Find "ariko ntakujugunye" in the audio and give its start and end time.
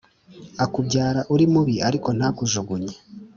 1.87-2.93